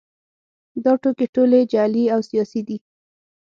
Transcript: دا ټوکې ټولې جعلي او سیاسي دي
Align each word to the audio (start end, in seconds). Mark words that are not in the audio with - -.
دا 0.83 0.93
ټوکې 1.01 1.27
ټولې 1.35 1.61
جعلي 1.71 2.05
او 2.13 2.19
سیاسي 2.29 2.61
دي 2.67 2.77